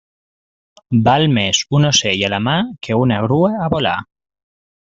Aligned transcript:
Val 1.07 1.25
més 1.35 1.59
un 1.79 1.87
ocell 1.91 2.25
a 2.31 2.33
la 2.37 2.41
mà 2.49 2.57
que 2.89 3.01
una 3.05 3.23
grua 3.27 3.55
a 3.67 3.73
volar. 3.75 3.97